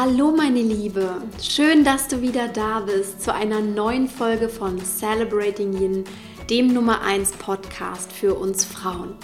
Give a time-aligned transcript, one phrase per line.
[0.00, 5.72] Hallo meine Liebe, schön, dass du wieder da bist zu einer neuen Folge von Celebrating
[5.72, 6.04] Yin,
[6.48, 9.16] dem Nummer 1 Podcast für uns Frauen.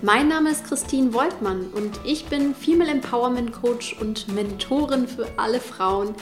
[0.00, 5.60] Mein Name ist Christine Woltmann und ich bin Female Empowerment Coach und Mentorin für alle
[5.60, 6.14] Frauen,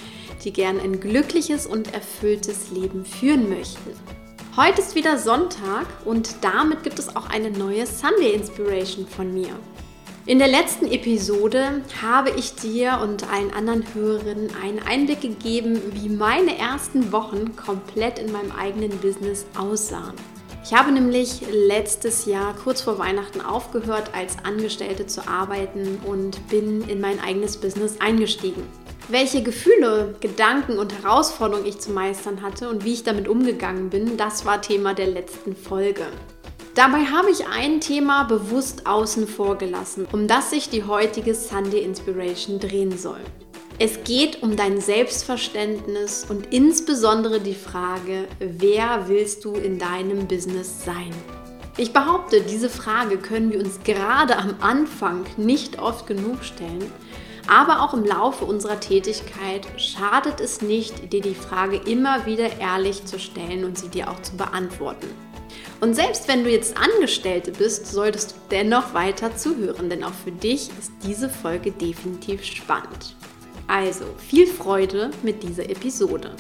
[0.42, 3.92] die gern ein glückliches und erfülltes Leben führen möchten.
[4.56, 9.50] Heute ist wieder Sonntag und damit gibt es auch eine neue Sunday Inspiration von mir.
[10.28, 16.10] In der letzten Episode habe ich dir und allen anderen Hörerinnen einen Einblick gegeben, wie
[16.10, 20.12] meine ersten Wochen komplett in meinem eigenen Business aussahen.
[20.62, 26.86] Ich habe nämlich letztes Jahr kurz vor Weihnachten aufgehört, als Angestellte zu arbeiten und bin
[26.86, 28.64] in mein eigenes Business eingestiegen.
[29.08, 34.18] Welche Gefühle, Gedanken und Herausforderungen ich zu meistern hatte und wie ich damit umgegangen bin,
[34.18, 36.04] das war Thema der letzten Folge.
[36.78, 41.80] Dabei habe ich ein Thema bewusst außen vor gelassen, um das sich die heutige Sunday
[41.80, 43.18] Inspiration drehen soll.
[43.80, 50.84] Es geht um dein Selbstverständnis und insbesondere die Frage, wer willst du in deinem Business
[50.84, 51.10] sein?
[51.78, 56.92] Ich behaupte, diese Frage können wir uns gerade am Anfang nicht oft genug stellen,
[57.48, 63.04] aber auch im Laufe unserer Tätigkeit schadet es nicht, dir die Frage immer wieder ehrlich
[63.04, 65.08] zu stellen und sie dir auch zu beantworten.
[65.80, 70.32] Und selbst wenn du jetzt Angestellte bist, solltest du dennoch weiter zuhören, denn auch für
[70.32, 73.14] dich ist diese Folge definitiv spannend.
[73.66, 76.34] Also viel Freude mit dieser Episode.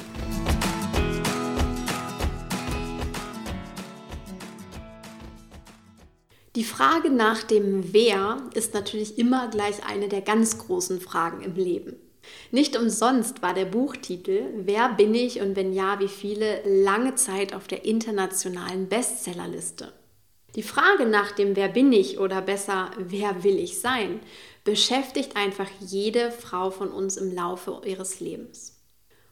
[6.56, 11.54] Die Frage nach dem Wer ist natürlich immer gleich eine der ganz großen Fragen im
[11.54, 12.07] Leben.
[12.50, 17.54] Nicht umsonst war der Buchtitel Wer bin ich und wenn ja, wie viele lange Zeit
[17.54, 19.92] auf der internationalen Bestsellerliste.
[20.54, 24.20] Die Frage nach dem Wer bin ich oder besser Wer will ich sein
[24.68, 28.78] beschäftigt einfach jede Frau von uns im Laufe ihres Lebens.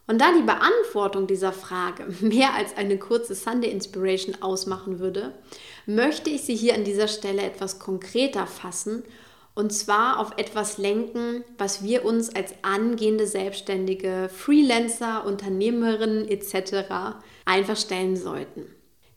[0.06, 5.34] Und da die Beantwortung dieser Frage mehr als eine kurze Sunday Inspiration ausmachen würde,
[5.84, 9.02] möchte ich sie hier an dieser Stelle etwas konkreter fassen
[9.56, 17.16] und zwar auf etwas lenken, was wir uns als angehende Selbstständige, Freelancer, Unternehmerinnen etc.
[17.46, 18.66] einfach stellen sollten.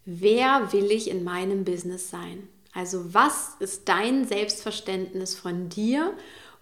[0.06, 2.48] Wer will ich in meinem Business sein?
[2.74, 6.14] Also was ist dein Selbstverständnis von dir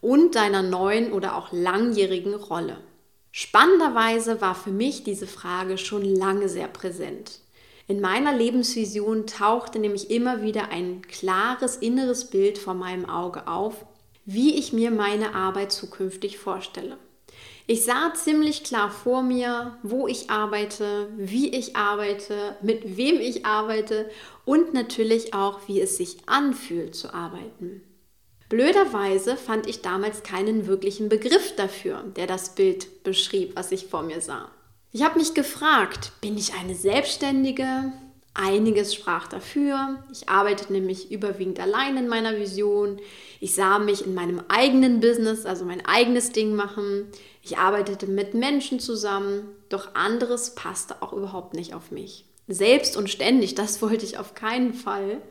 [0.02, 2.78] und deiner neuen oder auch langjährigen Rolle?
[3.32, 7.42] Spannenderweise war für mich diese Frage schon lange sehr präsent.
[7.88, 13.86] In meiner Lebensvision tauchte nämlich immer wieder ein klares inneres Bild vor meinem Auge auf,
[14.26, 16.98] wie ich mir meine Arbeit zukünftig vorstelle.
[17.66, 23.46] Ich sah ziemlich klar vor mir, wo ich arbeite, wie ich arbeite, mit wem ich
[23.46, 24.10] arbeite
[24.44, 27.82] und natürlich auch, wie es sich anfühlt zu arbeiten.
[28.50, 34.04] Blöderweise fand ich damals keinen wirklichen Begriff dafür, der das Bild beschrieb, was ich vor
[34.04, 34.50] mir sah.
[34.98, 37.94] Ich habe mich gefragt, bin ich eine Selbstständige?
[38.34, 40.04] Einiges sprach dafür.
[40.12, 42.98] Ich arbeitete nämlich überwiegend allein in meiner Vision.
[43.40, 47.06] Ich sah mich in meinem eigenen Business, also mein eigenes Ding machen.
[47.44, 52.26] Ich arbeitete mit Menschen zusammen, doch anderes passte auch überhaupt nicht auf mich.
[52.48, 55.22] Selbst und ständig, das wollte ich auf keinen Fall.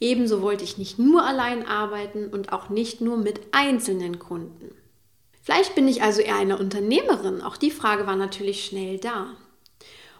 [0.00, 4.74] Ebenso wollte ich nicht nur allein arbeiten und auch nicht nur mit einzelnen Kunden.
[5.42, 7.42] Vielleicht bin ich also eher eine Unternehmerin.
[7.42, 9.36] Auch die Frage war natürlich schnell da.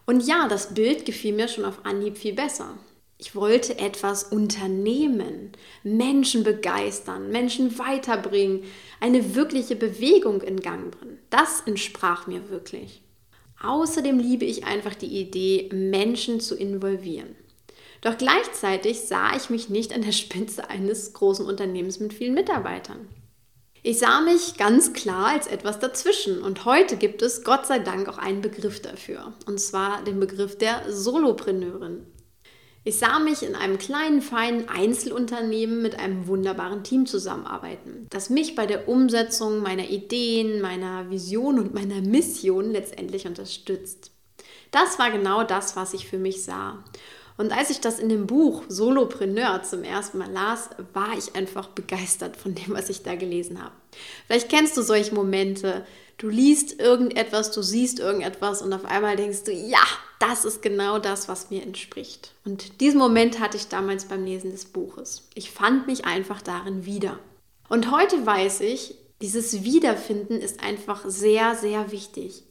[0.05, 2.77] Und ja, das Bild gefiel mir schon auf Anhieb viel besser.
[3.19, 5.53] Ich wollte etwas unternehmen,
[5.85, 8.65] Menschen begeistern, Menschen weiterbringen,
[8.99, 11.21] eine wirkliche Bewegung in Gang bringen.
[11.31, 13.01] Das entsprach mir wirklich.
[13.63, 17.37] Außerdem liebe ich einfach die Idee, Menschen zu involvieren.
[18.01, 23.07] Doch gleichzeitig sah ich mich nicht an der Spitze eines großen Unternehmens mit vielen Mitarbeitern.
[23.85, 28.09] Ich sah mich ganz klar als etwas dazwischen und heute gibt es Gott sei Dank
[28.09, 32.07] auch einen Begriff dafür, und zwar den Begriff der Solopreneurin.
[32.85, 38.55] Ich sah mich in einem kleinen, feinen Einzelunternehmen mit einem wunderbaren Team zusammenarbeiten, das mich
[38.55, 44.13] bei der Umsetzung meiner Ideen, meiner Vision und meiner Mission letztendlich unterstützt.
[44.71, 46.85] Das war genau das, was ich für mich sah.
[47.37, 51.69] Und als ich das in dem Buch Solopreneur zum ersten Mal las, war ich einfach
[51.69, 53.73] begeistert von dem, was ich da gelesen habe.
[54.27, 55.87] Vielleicht kennst du solche Momente.
[56.19, 59.83] Du liest irgendetwas, du siehst irgendetwas und auf einmal denkst du, ja,
[60.21, 62.33] das ist genau das, was mir entspricht.
[62.45, 65.29] Und diesen Moment hatte ich damals beim Lesen des Buches.
[65.35, 67.19] Ich fand mich einfach darin wieder.
[67.69, 72.45] Und heute weiß ich, dieses Wiederfinden ist einfach sehr, sehr wichtig.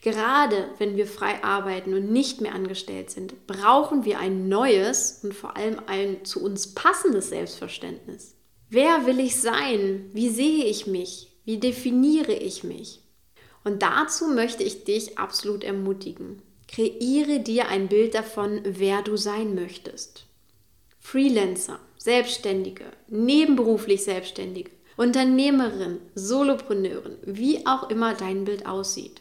[0.00, 5.34] Gerade wenn wir frei arbeiten und nicht mehr angestellt sind, brauchen wir ein neues und
[5.34, 8.34] vor allem ein zu uns passendes Selbstverständnis.
[8.68, 10.10] Wer will ich sein?
[10.12, 11.32] Wie sehe ich mich?
[11.44, 13.00] Wie definiere ich mich?
[13.64, 16.42] Und dazu möchte ich dich absolut ermutigen.
[16.68, 20.26] Kreiere dir ein Bild davon, wer du sein möchtest.
[20.98, 29.20] Freelancer, Selbstständige, nebenberuflich Selbstständige, Unternehmerin, Solopreneurin, wie auch immer dein Bild aussieht.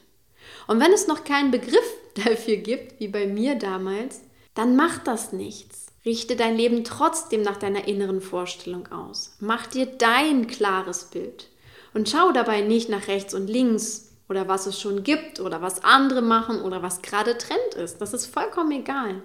[0.67, 1.93] Und wenn es noch keinen Begriff
[2.25, 4.21] dafür gibt, wie bei mir damals,
[4.53, 5.87] dann macht das nichts.
[6.05, 9.35] Richte dein Leben trotzdem nach deiner inneren Vorstellung aus.
[9.39, 11.47] Mach dir dein klares Bild.
[11.93, 15.83] Und schau dabei nicht nach rechts und links oder was es schon gibt oder was
[15.83, 17.99] andere machen oder was gerade Trend ist.
[17.99, 19.21] Das ist vollkommen egal.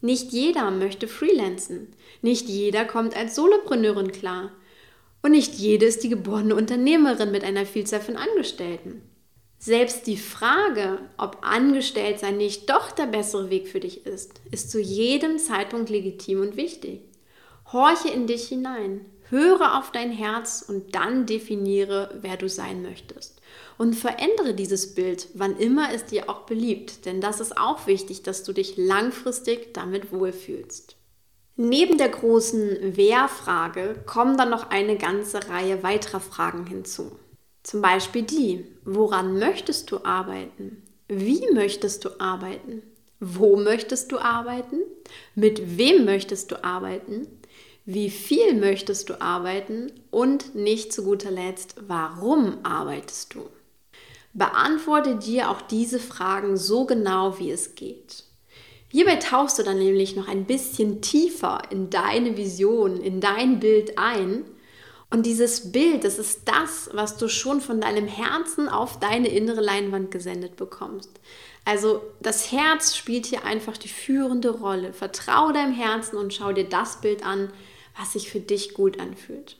[0.00, 1.94] Nicht jeder möchte freelancen.
[2.22, 4.50] Nicht jeder kommt als Solopreneurin klar.
[5.22, 9.02] Und nicht jede ist die geborene Unternehmerin mit einer Vielzahl von Angestellten.
[9.62, 14.80] Selbst die Frage, ob Angestelltsein nicht doch der bessere Weg für dich ist, ist zu
[14.80, 17.02] jedem Zeitpunkt legitim und wichtig.
[17.70, 23.42] Horche in dich hinein, höre auf dein Herz und dann definiere, wer du sein möchtest.
[23.76, 28.22] Und verändere dieses Bild, wann immer es dir auch beliebt, denn das ist auch wichtig,
[28.22, 30.96] dass du dich langfristig damit wohlfühlst.
[31.56, 37.12] Neben der großen Wer-Frage kommen dann noch eine ganze Reihe weiterer Fragen hinzu.
[37.62, 40.82] Zum Beispiel die, woran möchtest du arbeiten?
[41.08, 42.82] Wie möchtest du arbeiten?
[43.18, 44.80] Wo möchtest du arbeiten?
[45.34, 47.26] Mit wem möchtest du arbeiten?
[47.84, 49.92] Wie viel möchtest du arbeiten?
[50.10, 53.48] Und nicht zu guter Letzt, warum arbeitest du?
[54.32, 58.24] Beantworte dir auch diese Fragen so genau, wie es geht.
[58.92, 63.98] Hierbei tauchst du dann nämlich noch ein bisschen tiefer in deine Vision, in dein Bild
[63.98, 64.44] ein.
[65.10, 69.60] Und dieses Bild, das ist das, was du schon von deinem Herzen auf deine innere
[69.60, 71.10] Leinwand gesendet bekommst.
[71.64, 74.92] Also das Herz spielt hier einfach die führende Rolle.
[74.92, 77.52] Vertraue deinem Herzen und schau dir das Bild an,
[77.98, 79.56] was sich für dich gut anfühlt.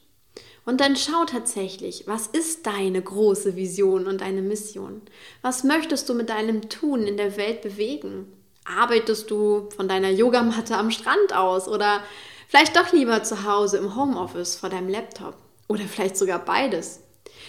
[0.65, 5.03] Und dann schau tatsächlich, was ist deine große Vision und deine Mission?
[5.43, 8.33] Was möchtest du mit deinem Tun in der Welt bewegen?
[8.65, 12.03] Arbeitest du von deiner Yogamatte am Strand aus oder
[12.51, 15.37] vielleicht doch lieber zu Hause im Homeoffice vor deinem Laptop
[15.69, 17.01] oder vielleicht sogar beides?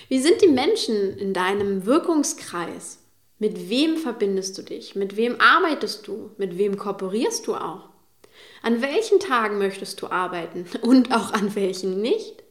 [0.08, 3.00] Wie sind die Menschen in deinem Wirkungskreis?
[3.40, 4.96] Mit wem verbindest du dich?
[4.96, 6.30] Mit wem arbeitest du?
[6.38, 7.90] Mit wem kooperierst du auch?
[8.62, 12.44] An welchen Tagen möchtest du arbeiten und auch an welchen nicht?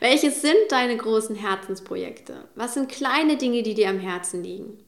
[0.00, 2.48] Welches sind deine großen Herzensprojekte?
[2.56, 4.84] Was sind kleine Dinge, die dir am Herzen liegen?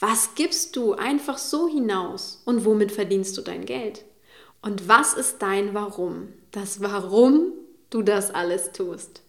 [0.00, 4.04] Was gibst du einfach so hinaus und womit verdienst du dein Geld?
[4.62, 6.28] Und was ist dein Warum?
[6.52, 7.52] Das Warum
[7.90, 9.22] du das alles tust.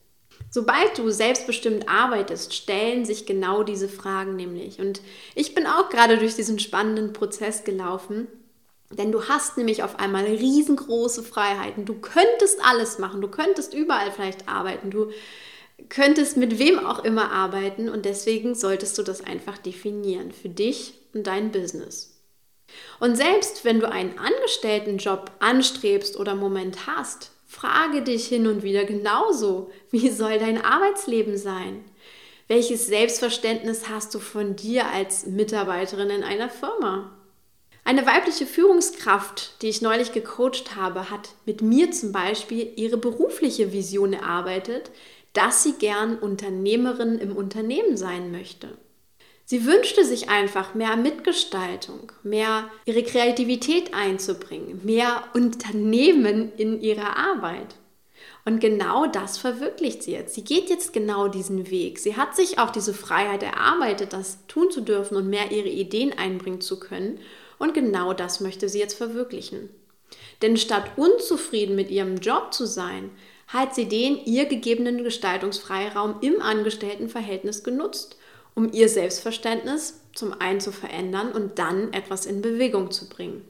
[0.49, 4.79] Sobald du selbstbestimmt arbeitest, stellen sich genau diese Fragen nämlich.
[4.79, 5.01] Und
[5.35, 8.27] ich bin auch gerade durch diesen spannenden Prozess gelaufen,
[8.91, 11.85] denn du hast nämlich auf einmal riesengroße Freiheiten.
[11.85, 15.09] Du könntest alles machen, du könntest überall vielleicht arbeiten, du
[15.89, 20.93] könntest mit wem auch immer arbeiten und deswegen solltest du das einfach definieren für dich
[21.13, 22.12] und dein Business.
[22.99, 28.85] Und selbst wenn du einen Angestelltenjob anstrebst oder Moment hast, frage dich hin und wieder
[28.85, 31.83] genauso, wie soll dein Arbeitsleben sein?
[32.47, 37.11] Welches Selbstverständnis hast du von dir als Mitarbeiterin in einer Firma?
[37.85, 43.73] Eine weibliche Führungskraft, die ich neulich gecoacht habe, hat mit mir zum Beispiel ihre berufliche
[43.73, 44.91] Vision erarbeitet,
[45.33, 48.77] dass sie gern Unternehmerin im Unternehmen sein möchte.
[49.45, 57.75] Sie wünschte sich einfach mehr Mitgestaltung, mehr ihre Kreativität einzubringen, mehr Unternehmen in ihrer Arbeit.
[58.45, 60.35] Und genau das verwirklicht sie jetzt.
[60.35, 61.99] Sie geht jetzt genau diesen Weg.
[61.99, 66.17] Sie hat sich auch diese Freiheit erarbeitet, das tun zu dürfen und mehr ihre Ideen
[66.17, 67.19] einbringen zu können.
[67.57, 69.69] Und genau das möchte sie jetzt verwirklichen.
[70.41, 73.11] Denn statt unzufrieden mit ihrem Job zu sein,
[73.47, 78.17] hat sie den ihr gegebenen Gestaltungsfreiraum im Angestelltenverhältnis genutzt,
[78.55, 83.43] um ihr Selbstverständnis zum einen zu verändern und dann etwas in Bewegung zu bringen.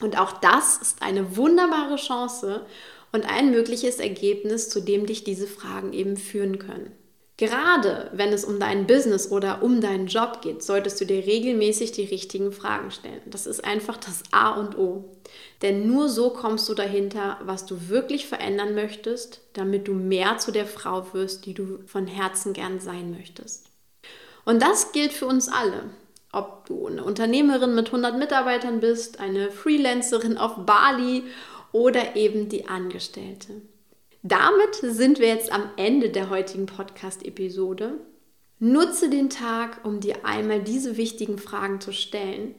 [0.00, 2.66] Und auch das ist eine wunderbare Chance
[3.12, 6.90] und ein mögliches Ergebnis, zu dem dich diese Fragen eben führen können.
[7.36, 11.90] Gerade wenn es um dein Business oder um deinen Job geht, solltest du dir regelmäßig
[11.90, 13.20] die richtigen Fragen stellen.
[13.26, 15.16] Das ist einfach das A und O.
[15.60, 20.52] Denn nur so kommst du dahinter, was du wirklich verändern möchtest, damit du mehr zu
[20.52, 23.66] der Frau wirst, die du von Herzen gern sein möchtest.
[24.44, 25.90] Und das gilt für uns alle.
[26.32, 31.24] Ob du eine Unternehmerin mit 100 Mitarbeitern bist, eine Freelancerin auf Bali
[31.72, 33.62] oder eben die Angestellte.
[34.22, 38.00] Damit sind wir jetzt am Ende der heutigen Podcast-Episode.
[38.58, 42.54] Nutze den Tag, um dir einmal diese wichtigen Fragen zu stellen.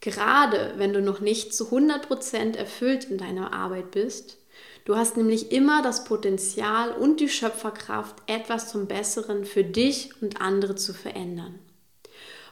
[0.00, 4.38] Gerade wenn du noch nicht zu 100% erfüllt in deiner Arbeit bist.
[4.84, 10.40] Du hast nämlich immer das Potenzial und die Schöpferkraft, etwas zum Besseren für dich und
[10.40, 11.58] andere zu verändern.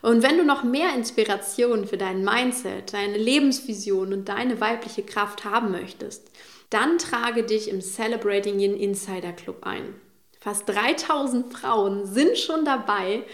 [0.03, 5.45] Und wenn du noch mehr Inspiration für dein Mindset, deine Lebensvision und deine weibliche Kraft
[5.45, 6.31] haben möchtest,
[6.71, 9.95] dann trage dich im Celebrating Yin Insider Club ein.
[10.39, 13.25] Fast 3000 Frauen sind schon dabei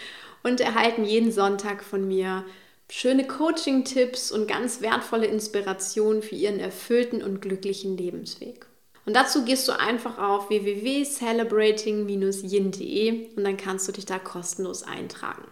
[0.43, 2.45] und erhalten jeden Sonntag von mir
[2.91, 8.67] schöne Coaching-Tipps und ganz wertvolle Inspirationen für ihren erfüllten und glücklichen Lebensweg.
[9.07, 15.45] Und dazu gehst du einfach auf www.celebrating-yin.de und dann kannst du dich da kostenlos eintragen.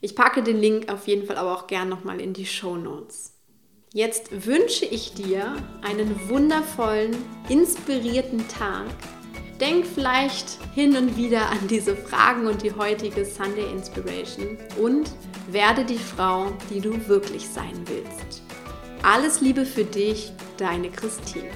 [0.00, 3.32] Ich packe den Link auf jeden Fall aber auch gern nochmal in die Show Notes.
[3.92, 7.16] Jetzt wünsche ich dir einen wundervollen,
[7.48, 8.86] inspirierten Tag.
[9.60, 15.12] Denk vielleicht hin und wieder an diese Fragen und die heutige Sunday Inspiration und
[15.48, 18.42] werde die Frau, die du wirklich sein willst.
[19.04, 21.52] Alles Liebe für dich, deine Christine.